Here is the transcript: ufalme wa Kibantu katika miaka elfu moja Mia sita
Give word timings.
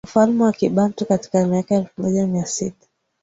ufalme 0.07 0.43
wa 0.43 0.51
Kibantu 0.51 1.05
katika 1.05 1.45
miaka 1.47 1.75
elfu 1.75 2.01
moja 2.01 2.27
Mia 2.27 2.45
sita 2.45 2.87